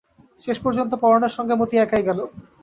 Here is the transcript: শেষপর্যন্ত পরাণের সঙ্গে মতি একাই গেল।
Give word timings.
শেষপর্যন্ত 0.43 0.91
পরাণের 1.03 1.35
সঙ্গে 1.37 1.55
মতি 1.55 1.75
একাই 1.77 2.03
গেল। 2.07 2.19